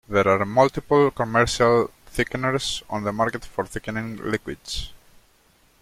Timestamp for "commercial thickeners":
1.11-2.81